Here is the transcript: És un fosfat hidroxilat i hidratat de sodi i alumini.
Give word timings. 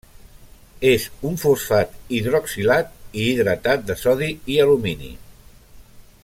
És 0.91 1.03
un 1.31 1.35
fosfat 1.41 1.93
hidroxilat 2.19 2.89
i 3.21 3.27
hidratat 3.27 3.85
de 3.91 3.99
sodi 4.07 4.31
i 4.55 4.59
alumini. 4.65 5.13